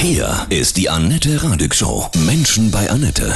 [0.00, 2.08] Hier ist die Annette Radig Show.
[2.24, 3.32] Menschen bei Annette.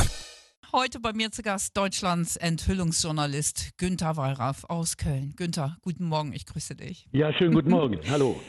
[0.72, 5.34] Heute bei mir zu Gast Deutschlands Enthüllungsjournalist Günther Wallraff aus Köln.
[5.36, 7.08] Günther, guten Morgen, ich grüße dich.
[7.10, 7.98] Ja, schönen guten Morgen.
[8.08, 8.40] Hallo.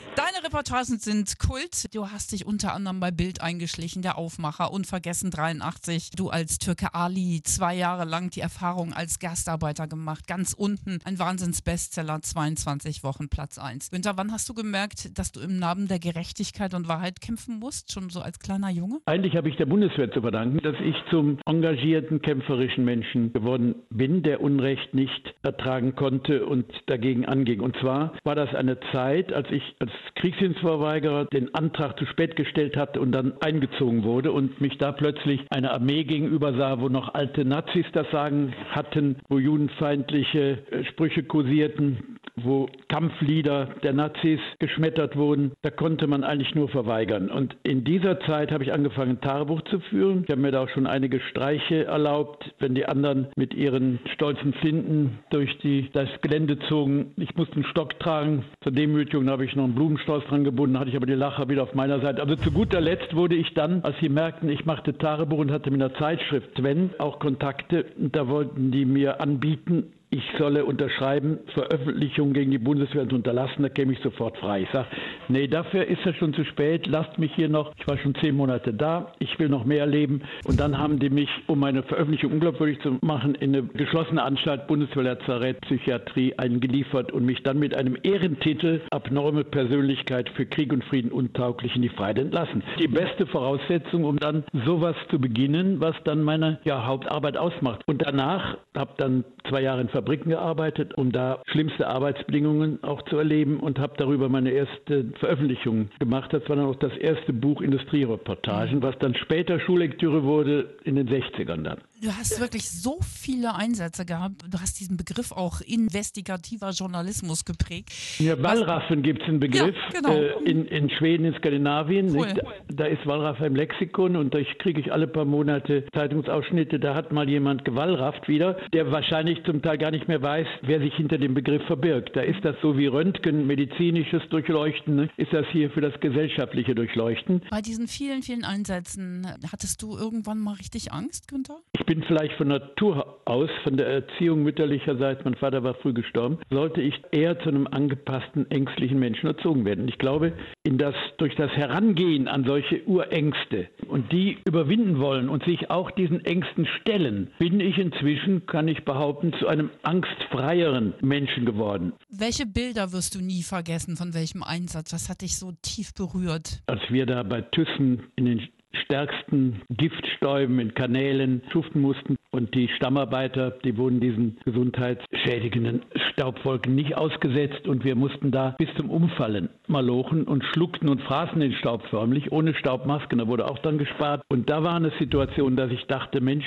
[0.44, 1.94] Reportagen sind Kult.
[1.94, 6.10] Du hast dich unter anderem bei Bild eingeschlichen, der Aufmacher, Unvergessen 83.
[6.10, 10.26] Du als Türke Ali zwei Jahre lang die Erfahrung als Gastarbeiter gemacht.
[10.26, 13.90] Ganz unten ein Wahnsinns-Bestseller, 22 Wochen Platz 1.
[13.90, 17.90] Günther, wann hast du gemerkt, dass du im Namen der Gerechtigkeit und Wahrheit kämpfen musst,
[17.92, 19.00] schon so als kleiner Junge?
[19.06, 24.22] Eigentlich habe ich der Bundeswehr zu verdanken, dass ich zum engagierten kämpferischen Menschen geworden bin,
[24.22, 27.60] der Unrecht nicht ertragen konnte und dagegen anging.
[27.60, 29.90] Und zwar war das eine Zeit, als ich als
[30.34, 35.40] Kriegsdienstverweigerer den Antrag zu spät gestellt hatte und dann eingezogen wurde und mich da plötzlich
[35.50, 41.22] eine Armee gegenüber sah, wo noch alte Nazis das Sagen hatten, wo judenfeindliche äh, Sprüche
[41.22, 45.52] kursierten, wo Kampflieder der Nazis geschmettert wurden.
[45.62, 47.30] Da konnte man eigentlich nur verweigern.
[47.30, 50.24] Und in dieser Zeit habe ich angefangen, Tagebuch zu führen.
[50.24, 54.52] Ich habe mir da auch schon einige Streiche erlaubt, wenn die anderen mit ihren stolzen
[54.54, 57.12] Flinten durch die, das Gelände zogen.
[57.16, 58.44] Ich musste einen Stock tragen.
[58.62, 61.62] Zur Demütigung habe ich noch einen Blumenstrauß dran gebunden, hatte ich aber die Lacher wieder
[61.62, 62.22] auf meiner Seite.
[62.22, 65.70] Also zu guter Letzt wurde ich dann, als sie merkten, ich machte Tagebuch und hatte
[65.70, 72.34] mit einer Zeitschrift Sven auch Kontakte, da wollten die mir anbieten, ich solle unterschreiben, Veröffentlichung
[72.34, 74.62] gegen die Bundeswehr zu unterlassen, da käme ich sofort frei.
[74.62, 74.86] Ich sage,
[75.28, 78.36] nee, dafür ist es schon zu spät, lasst mich hier noch, ich war schon zehn
[78.36, 80.22] Monate da, ich will noch mehr leben.
[80.44, 84.68] Und dann haben die mich, um meine Veröffentlichung unglaubwürdig zu machen, in eine geschlossene Anstalt
[84.68, 91.10] Bundeswehrlazarett Psychiatrie eingeliefert und mich dann mit einem Ehrentitel abnorme Persönlichkeit für Krieg und Frieden
[91.10, 92.62] untauglich in die Freiheit entlassen.
[92.78, 97.82] Die beste Voraussetzung, um dann sowas zu beginnen, was dann meine ja, Hauptarbeit ausmacht.
[97.86, 103.00] Und danach habe dann zwei Jahre in Verbindung Fabriken gearbeitet, um da schlimmste Arbeitsbedingungen auch
[103.06, 106.30] zu erleben und habe darüber meine erste Veröffentlichung gemacht.
[106.30, 111.08] Das war dann auch das erste Buch Industriereportagen, was dann später Schullektüre wurde in den
[111.08, 111.78] 60ern dann.
[112.04, 114.44] Du hast wirklich so viele Einsätze gehabt.
[114.46, 117.94] Du hast diesen Begriff auch investigativer Journalismus geprägt.
[118.18, 119.74] Ja, Wallraffen gibt es einen Begriff.
[119.94, 120.12] Ja, genau.
[120.12, 122.14] äh, in, in Schweden, in Skandinavien.
[122.14, 122.34] Cool.
[122.68, 126.78] Da ist Wallraff im Lexikon und da kriege ich alle paar Monate Zeitungsausschnitte.
[126.78, 130.80] Da hat mal jemand gewallrafft wieder, der wahrscheinlich zum Teil gar nicht mehr weiß, wer
[130.80, 132.14] sich hinter dem Begriff verbirgt.
[132.14, 135.08] Da ist das so wie Röntgen, medizinisches Durchleuchten, ne?
[135.16, 137.40] ist das hier für das gesellschaftliche Durchleuchten.
[137.50, 141.60] Bei diesen vielen, vielen Einsätzen, hattest du irgendwann mal richtig Angst, Günther?
[141.72, 146.38] Ich bin vielleicht von Natur aus, von der Erziehung mütterlicherseits, mein Vater war früh gestorben,
[146.50, 149.88] sollte ich eher zu einem angepassten, ängstlichen Menschen erzogen werden.
[149.88, 155.44] Ich glaube, in das, durch das Herangehen an solche Urängste und die überwinden wollen und
[155.44, 161.44] sich auch diesen Ängsten stellen, bin ich inzwischen, kann ich behaupten, zu einem angstfreieren Menschen
[161.44, 161.92] geworden.
[162.10, 164.92] Welche Bilder wirst du nie vergessen von welchem Einsatz?
[164.92, 166.62] Was hat dich so tief berührt?
[166.66, 168.48] Als wir da bei Thyssen in den
[168.84, 172.16] stärksten Giftstäuben in Kanälen schuften mussten.
[172.30, 177.66] Und die Stammarbeiter, die wurden diesen gesundheitsschädigenden Staubwolken nicht ausgesetzt.
[177.68, 182.32] Und wir mussten da bis zum Umfallen malochen und schluckten und fraßen den Staub förmlich,
[182.32, 183.18] ohne Staubmasken.
[183.18, 184.22] Da wurde auch dann gespart.
[184.28, 186.46] Und da war eine Situation, dass ich dachte, Mensch,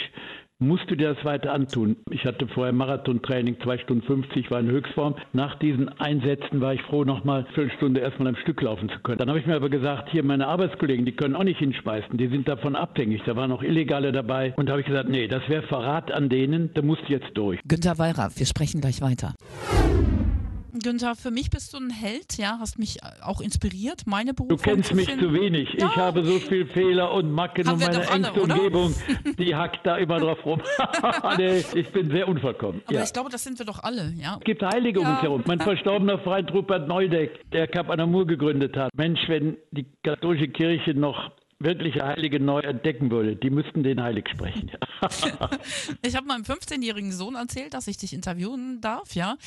[0.59, 1.97] musst du dir das weiter antun.
[2.09, 5.15] Ich hatte vorher Marathontraining, 2 Stunden 50, war in Höchstform.
[5.33, 9.19] Nach diesen Einsätzen war ich froh, nochmal eine Viertelstunde erstmal am Stück laufen zu können.
[9.19, 12.27] Dann habe ich mir aber gesagt, hier meine Arbeitskollegen, die können auch nicht hinspeisen, die
[12.27, 13.21] sind davon abhängig.
[13.25, 14.53] Da waren auch Illegale dabei.
[14.57, 17.29] Und da habe ich gesagt, nee, das wäre Verrat an denen, da musst du jetzt
[17.35, 17.59] durch.
[17.67, 19.35] Günter Wallraff, wir sprechen gleich weiter.
[20.79, 24.63] Günther, für mich bist du ein Held, ja, hast mich auch inspiriert, meine Berufung Du
[24.63, 25.69] kennst mich zu wenig.
[25.77, 25.87] Ja.
[25.87, 28.93] Ich habe so viele Fehler und Macken und meine engste Umgebung,
[29.37, 30.61] die hackt da immer drauf rum.
[31.37, 32.81] nee, ich bin sehr unvollkommen.
[32.85, 33.03] Aber ja.
[33.03, 34.35] ich glaube, das sind wir doch alle, ja.
[34.39, 35.07] Es gibt Heilige ja.
[35.07, 35.43] um uns herum.
[35.45, 38.91] Mein verstorbener Freund Rupert Neudeck, der Kap Anamur gegründet hat.
[38.95, 44.29] Mensch, wenn die katholische Kirche noch wirkliche Heilige neu entdecken würde, die müssten den heilig
[44.29, 44.71] sprechen.
[46.05, 49.37] ich habe meinem 15-jährigen Sohn erzählt, dass ich dich interviewen darf, ja.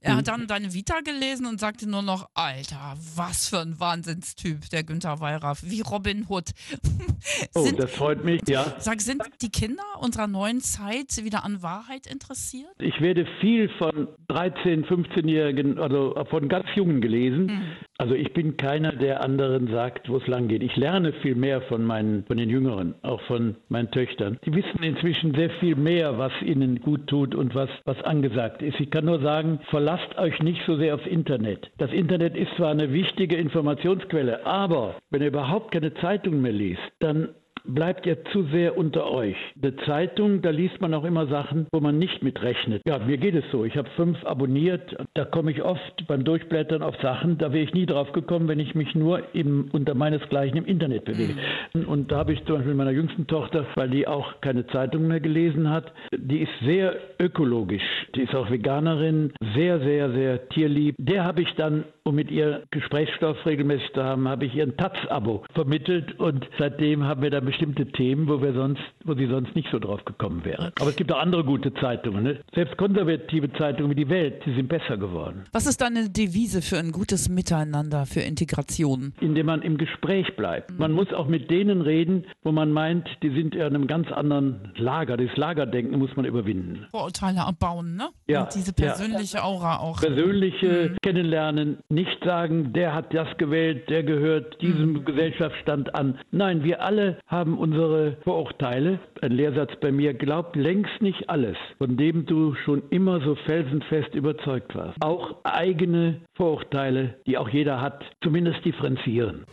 [0.00, 0.18] Er mhm.
[0.18, 4.82] hat dann deine Vita gelesen und sagte nur noch, Alter, was für ein Wahnsinnstyp, der
[4.82, 6.50] Günther Wallraff, wie Robin Hood.
[7.54, 8.74] oh, sind, das freut mich, ja.
[8.78, 12.70] Sag, sind die Kinder unserer neuen Zeit wieder an Wahrheit interessiert?
[12.78, 17.46] Ich werde viel von 13-, 15-Jährigen, also von ganz Jungen gelesen.
[17.46, 17.76] Mhm.
[18.00, 20.62] Also ich bin keiner, der anderen sagt, wo es lang geht.
[20.62, 24.38] Ich lerne viel mehr von meinen, von den Jüngeren, auch von meinen Töchtern.
[24.46, 28.78] Die wissen inzwischen sehr viel mehr, was ihnen gut tut und was, was angesagt ist.
[28.78, 31.72] Ich kann nur sagen, verlasst euch nicht so sehr aufs Internet.
[31.78, 36.82] Das Internet ist zwar eine wichtige Informationsquelle, aber wenn ihr überhaupt keine Zeitung mehr liest,
[37.00, 37.30] dann
[37.64, 39.36] bleibt ja zu sehr unter euch.
[39.60, 42.82] Eine Zeitung, da liest man auch immer Sachen, wo man nicht mitrechnet.
[42.86, 43.64] Ja, mir geht es so.
[43.64, 44.96] Ich habe fünf abonniert.
[45.14, 48.60] Da komme ich oft beim Durchblättern auf Sachen, da wäre ich nie drauf gekommen, wenn
[48.60, 51.34] ich mich nur im, unter meinesgleichen im Internet bewege.
[51.74, 51.84] Mhm.
[51.84, 55.20] Und da habe ich zum Beispiel meiner jüngsten Tochter, weil die auch keine Zeitung mehr
[55.20, 57.82] gelesen hat, die ist sehr ökologisch.
[58.14, 60.94] Die ist auch Veganerin, sehr, sehr, sehr tierlieb.
[60.98, 64.76] Der habe ich dann, um mit ihr Gesprächsstoff regelmäßig zu haben, habe ich ihr ein
[64.76, 69.54] Taz-Abo vermittelt und seitdem haben wir da bestimmte Themen, wo wir sonst, wo sie sonst
[69.54, 70.72] nicht so drauf gekommen wäre.
[70.80, 72.24] Aber es gibt auch andere gute Zeitungen.
[72.24, 72.40] Ne?
[72.54, 75.44] Selbst konservative Zeitungen wie die Welt, die sind besser geworden.
[75.52, 79.12] Was ist deine Devise für ein gutes Miteinander, für Integration?
[79.20, 80.78] Indem man im Gespräch bleibt.
[80.78, 84.72] Man muss auch mit denen reden, wo man meint, die sind in einem ganz anderen
[84.76, 85.18] Lager.
[85.18, 86.86] Das Lagerdenken muss man überwinden.
[86.90, 88.08] Vorurteile abbauen, ne?
[88.26, 88.44] Ja.
[88.44, 89.44] Und diese persönliche ja.
[89.44, 90.00] Aura auch.
[90.00, 90.96] Persönliche mhm.
[91.02, 95.04] Kennenlernen, nicht sagen, der hat das gewählt, der gehört diesem mhm.
[95.04, 96.20] Gesellschaftsstand an.
[96.30, 99.00] Nein, wir alle haben unsere Vorurteile.
[99.20, 104.14] Ein Lehrsatz bei mir, glaubt längst nicht alles, von dem du schon immer so felsenfest
[104.14, 104.96] überzeugt warst.
[105.02, 109.44] Auch eigene Vorurteile, die auch jeder hat, zumindest differenzieren.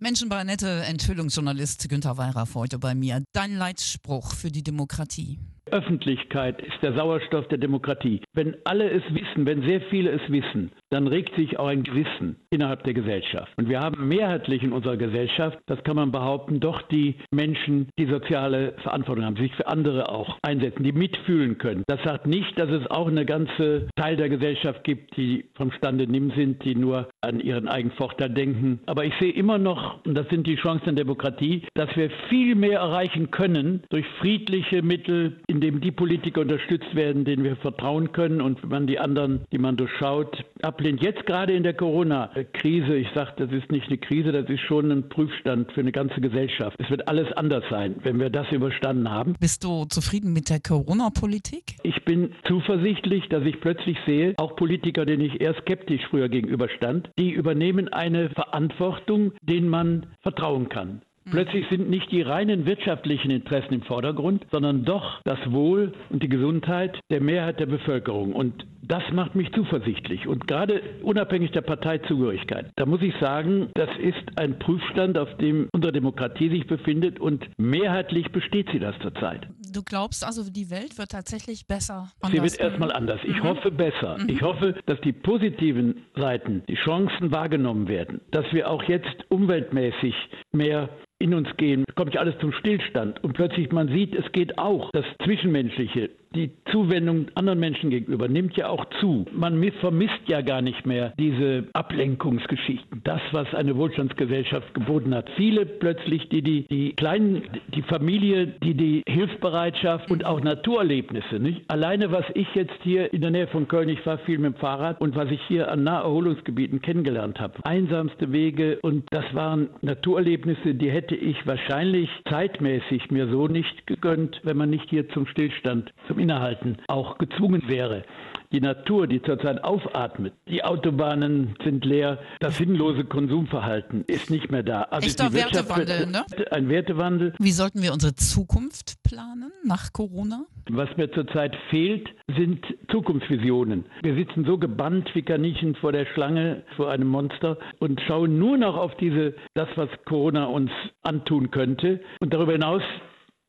[0.00, 3.22] Menschenbarnette Enthüllungsjournalist Günter Weyraff heute bei mir.
[3.34, 5.38] Dein Leitspruch für die Demokratie.
[5.70, 8.22] Öffentlichkeit ist der Sauerstoff der Demokratie.
[8.32, 12.36] Wenn alle es wissen, wenn sehr viele es wissen, dann regt sich auch ein Gewissen
[12.50, 13.52] innerhalb der Gesellschaft.
[13.56, 18.06] Und wir haben mehrheitlich in unserer Gesellschaft, das kann man behaupten, doch die Menschen, die
[18.06, 21.82] soziale Verantwortung haben, sich für andere auch einsetzen, die mitfühlen können.
[21.88, 26.06] Das sagt nicht, dass es auch eine ganze Teil der Gesellschaft gibt, die vom Stande
[26.06, 28.78] nimm sind, die nur an ihren eigenen Vorteil denken.
[28.86, 32.54] Aber ich sehe immer noch, und das sind die Chancen der Demokratie, dass wir viel
[32.54, 38.20] mehr erreichen können durch friedliche Mittel, indem die Politiker unterstützt werden, denen wir vertrauen können
[38.38, 41.02] und wenn man die anderen, die man durchschaut, ablehnt.
[41.02, 44.90] Jetzt gerade in der Corona-Krise, ich sage, das ist nicht eine Krise, das ist schon
[44.90, 46.76] ein Prüfstand für eine ganze Gesellschaft.
[46.78, 49.34] Es wird alles anders sein, wenn wir das überstanden haben.
[49.40, 51.76] Bist du zufrieden mit der Corona-Politik?
[51.82, 57.10] Ich bin zuversichtlich, dass ich plötzlich sehe, auch Politiker, denen ich eher skeptisch früher gegenüberstand,
[57.18, 61.02] die übernehmen eine Verantwortung, denen man vertrauen kann.
[61.24, 61.30] Mhm.
[61.30, 66.28] Plötzlich sind nicht die reinen wirtschaftlichen Interessen im Vordergrund, sondern doch das Wohl und die
[66.28, 68.32] Gesundheit der Mehrheit der Bevölkerung.
[68.32, 70.26] Und das macht mich zuversichtlich.
[70.26, 75.68] Und gerade unabhängig der Parteizugehörigkeit, da muss ich sagen, das ist ein Prüfstand, auf dem
[75.72, 79.46] unsere Demokratie sich befindet und mehrheitlich besteht sie das zurzeit.
[79.72, 82.10] Du glaubst also, die Welt wird tatsächlich besser?
[82.30, 83.20] Sie wird erstmal anders.
[83.22, 83.44] Ich mhm.
[83.44, 84.18] hoffe besser.
[84.18, 84.28] Mhm.
[84.28, 90.14] Ich hoffe, dass die positiven Seiten, die Chancen wahrgenommen werden, dass wir auch jetzt umweltmäßig
[90.52, 90.88] mehr
[91.20, 94.90] in uns gehen, kommt ja alles zum Stillstand und plötzlich man sieht, es geht auch.
[94.92, 99.26] Das Zwischenmenschliche, die Zuwendung anderen Menschen gegenüber nimmt ja auch zu.
[99.32, 105.28] Man vermisst ja gar nicht mehr diese Ablenkungsgeschichten, das, was eine Wohlstandsgesellschaft geboten hat.
[105.36, 107.42] Viele plötzlich, die die, die kleinen,
[107.74, 111.62] die Familie, die die Hilfsbereitschaft und auch Naturerlebnisse, nicht?
[111.68, 114.58] Alleine, was ich jetzt hier in der Nähe von Köln, ich fahre viel mit dem
[114.58, 117.54] Fahrrad und was ich hier an Naherholungsgebieten kennengelernt habe.
[117.64, 124.40] Einsamste Wege und das waren Naturerlebnisse, die hätte ich wahrscheinlich zeitmäßig mir so nicht gegönnt,
[124.44, 128.04] wenn man nicht hier zum Stillstand, zum Innehalten auch gezwungen wäre.
[128.52, 134.64] Die Natur, die zurzeit aufatmet, die Autobahnen sind leer, das sinnlose Konsumverhalten ist nicht mehr
[134.64, 134.82] da.
[134.90, 136.24] Also Echter Wertewandel, ne?
[136.50, 137.32] Ein Wertewandel.
[137.38, 140.46] Wie sollten wir unsere Zukunft planen nach Corona?
[140.68, 143.84] Was mir zurzeit fehlt, sind Zukunftsvisionen.
[144.02, 148.58] Wir sitzen so gebannt wie Kaninchen vor der Schlange, vor einem Monster und schauen nur
[148.58, 150.72] noch auf diese, das, was Corona uns
[151.02, 152.00] antun könnte.
[152.18, 152.82] Und darüber hinaus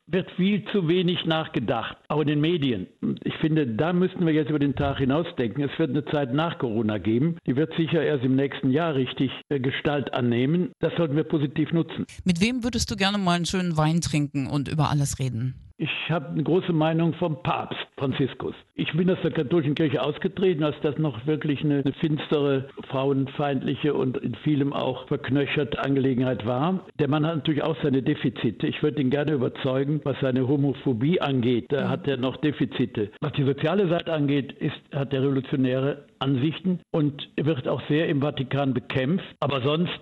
[0.06, 2.86] wird viel zu wenig nachgedacht, auch in den Medien.
[3.24, 5.64] Ich finde, da müssten wir jetzt über den Tag hinausdenken.
[5.64, 7.36] Es wird eine Zeit nach Corona geben.
[7.46, 10.72] Die wird sicher erst im nächsten Jahr richtig äh, Gestalt annehmen.
[10.80, 12.06] Das sollten wir positiv nutzen.
[12.24, 15.54] Mit wem würdest du gerne mal einen schönen Wein trinken und über alles reden?
[15.76, 18.54] Ich habe eine große Meinung vom Papst Franziskus.
[18.74, 23.94] Ich bin aus der katholischen Kirche ausgetreten, als das noch wirklich eine, eine finstere, frauenfeindliche
[23.94, 26.86] und in vielem auch verknöcherte Angelegenheit war.
[26.98, 28.66] Der Mann hat natürlich auch seine Defizite.
[28.66, 31.66] Ich würde ihn gerne überzeugen, was seine Homophobie angeht.
[31.70, 33.10] Da hat er noch Defizite.
[33.20, 38.20] Was die soziale Seite angeht, ist, hat er revolutionäre Ansichten und wird auch sehr im
[38.20, 39.24] Vatikan bekämpft.
[39.40, 39.98] Aber sonst,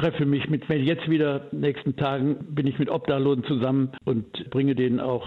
[0.00, 4.98] treffe mich mit, jetzt wieder, nächsten Tagen bin ich mit Obdachlosen zusammen und bringe denen
[4.98, 5.26] auch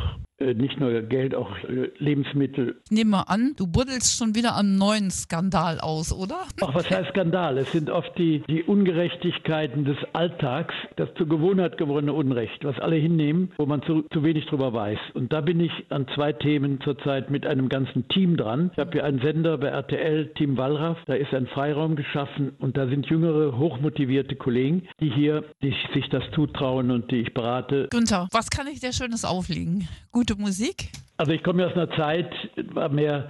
[0.53, 2.75] nicht nur Geld, auch äh, Lebensmittel.
[2.85, 6.45] Ich nehme mal an, du buddelst schon wieder am neuen Skandal aus, oder?
[6.61, 7.57] Ach, was heißt Skandal?
[7.57, 12.95] Es sind oft die, die Ungerechtigkeiten des Alltags, das zur Gewohnheit gewordene Unrecht, was alle
[12.95, 14.99] hinnehmen, wo man zu, zu wenig drüber weiß.
[15.13, 18.71] Und da bin ich an zwei Themen zurzeit mit einem ganzen Team dran.
[18.73, 22.77] Ich habe hier einen Sender bei RTL, Team Wallraff, da ist ein Freiraum geschaffen und
[22.77, 27.87] da sind jüngere, hochmotivierte Kollegen, die hier die sich das zutrauen und die ich berate.
[27.89, 29.87] Günther, was kann ich dir Schönes auflegen?
[30.11, 30.89] Gute Musik?
[31.17, 32.33] Also ich komme aus einer Zeit,
[32.73, 33.29] war mehr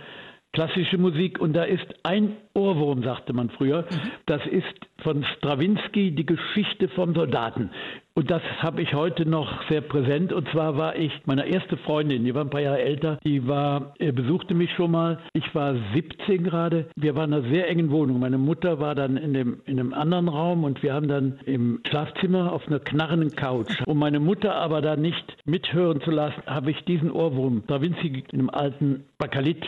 [0.54, 3.86] klassische Musik und da ist ein Ohrwurm, sagte man früher.
[4.28, 7.72] Das ist von Strawinski die Geschichte vom Soldaten.
[8.16, 10.32] Und das habe ich heute noch sehr präsent.
[10.32, 13.96] Und zwar war ich, meine erste Freundin, die war ein paar Jahre älter, die war,
[13.98, 15.20] besuchte mich schon mal.
[15.34, 16.86] Ich war 17 gerade.
[16.96, 18.20] Wir waren in einer sehr engen Wohnung.
[18.20, 21.80] Meine Mutter war dann in dem, in einem anderen Raum und wir haben dann im
[21.88, 23.82] Schlafzimmer auf einer knarrenden Couch.
[23.88, 28.40] Um meine Mutter aber da nicht mithören zu lassen, habe ich diesen Ohrwurm, Strawinski in
[28.40, 29.66] einem alten Bakalit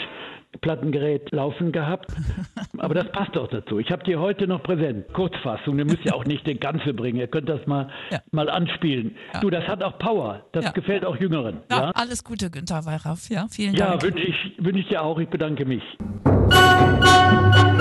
[0.62, 2.12] Plattengerät laufen gehabt.
[2.78, 3.80] Aber das passt doch dazu.
[3.80, 5.12] Ich habe die heute noch präsent.
[5.14, 7.20] Kurzfassung, ihr müsst ja auch nicht den Ganze bringen.
[7.20, 8.20] Ihr könnt das mal, ja.
[8.32, 9.16] mal anspielen.
[9.34, 9.40] Ja.
[9.42, 10.46] Du, das hat auch Power.
[10.52, 10.72] Das ja.
[10.72, 11.62] gefällt auch Jüngeren.
[11.70, 13.30] Ja, alles Gute, Günther Weiraff.
[13.30, 14.04] Ja, vielen Dank.
[14.04, 15.20] Ja, wünsche ich, wünsch ich dir auch.
[15.20, 15.84] Ich bedanke mich.